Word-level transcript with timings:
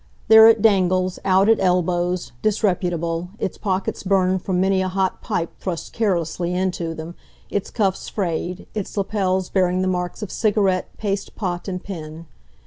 There 0.29 0.47
it 0.49 0.63
dangles, 0.63 1.19
out 1.23 1.47
at 1.47 1.59
elbows, 1.59 2.31
disreputable, 2.41 3.29
its 3.37 3.59
pockets 3.59 4.01
burned 4.01 4.41
from 4.41 4.59
many 4.59 4.81
a 4.81 4.87
hot 4.87 5.21
pipe 5.21 5.51
thrust 5.59 5.93
carelessly 5.93 6.55
into 6.55 6.95
them, 6.95 7.13
its 7.51 7.69
cuffs 7.69 8.09
frayed, 8.09 8.65
its 8.73 8.97
lapels 8.97 9.49
bearing 9.51 9.83
the 9.83 9.87
marks 9.87 10.23
of 10.23 10.31
cigarette, 10.31 10.87
paste 10.97 11.35
pot 11.35 11.67
and 11.67 11.83
pen. 11.83 12.25